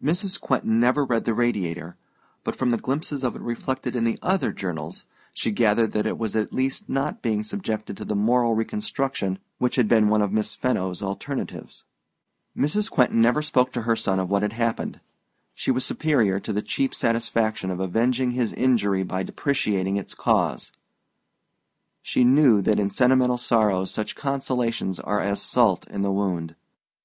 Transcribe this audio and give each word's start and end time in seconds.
Mrs. 0.00 0.40
Quentin 0.40 0.78
never 0.78 1.04
read 1.04 1.24
the 1.24 1.34
Radiator, 1.34 1.96
but 2.44 2.54
from 2.54 2.70
the 2.70 2.76
glimpses 2.78 3.24
of 3.24 3.34
it 3.34 3.42
reflected 3.42 3.96
in 3.96 4.04
the 4.04 4.16
other 4.22 4.52
journals 4.52 5.06
she 5.32 5.50
gathered 5.50 5.90
that 5.90 6.06
it 6.06 6.16
was 6.18 6.36
at 6.36 6.52
least 6.52 6.88
not 6.88 7.20
being 7.20 7.42
subjected 7.42 7.96
to 7.96 8.04
the 8.04 8.14
moral 8.14 8.54
reconstruction 8.54 9.40
which 9.58 9.74
had 9.74 9.88
been 9.88 10.06
one 10.08 10.22
of 10.22 10.30
Miss 10.30 10.54
Fenno's 10.54 11.02
alternatives. 11.02 11.82
Mrs. 12.56 12.88
Quentin 12.88 13.20
never 13.20 13.42
spoke 13.42 13.72
to 13.72 13.82
her 13.82 13.96
son 13.96 14.20
of 14.20 14.30
what 14.30 14.42
had 14.42 14.52
happened. 14.52 15.00
She 15.52 15.72
was 15.72 15.84
superior 15.84 16.38
to 16.38 16.52
the 16.52 16.62
cheap 16.62 16.94
satisfaction 16.94 17.68
of 17.68 17.80
avenging 17.80 18.30
his 18.30 18.52
injury 18.52 19.02
by 19.02 19.24
depreciating 19.24 19.96
its 19.96 20.14
cause. 20.14 20.70
She 22.02 22.22
knew 22.22 22.62
that 22.62 22.78
in 22.78 22.88
sentimental 22.88 23.36
sorrows 23.36 23.90
such 23.90 24.14
consolations 24.14 25.00
are 25.00 25.20
as 25.20 25.42
salt 25.42 25.88
in 25.88 26.02
the 26.02 26.12
wound. 26.12 26.54